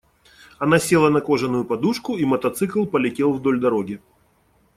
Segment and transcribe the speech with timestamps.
[0.57, 4.01] Она села на кожаную подушку, и мотоцикл полетел вдоль дороги.